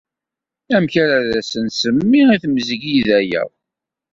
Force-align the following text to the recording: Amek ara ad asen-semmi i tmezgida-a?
Amek 0.75 0.93
ara 1.03 1.15
ad 1.21 1.31
asen-semmi 1.39 2.21
i 2.35 2.37
tmezgida-a? 2.43 3.43